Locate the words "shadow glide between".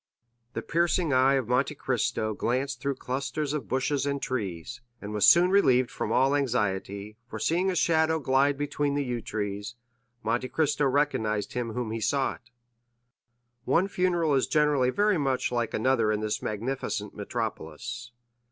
7.75-8.95